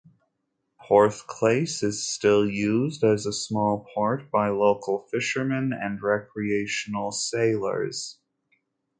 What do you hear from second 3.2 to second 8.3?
a small port by local fishermen and recreational sailors.